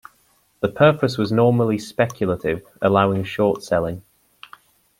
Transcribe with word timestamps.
The 0.61 0.67
purpose 0.67 1.19
was 1.19 1.31
normally 1.31 1.77
speculative, 1.77 2.65
allowing 2.81 3.23
short 3.23 3.61
selling. 3.61 4.01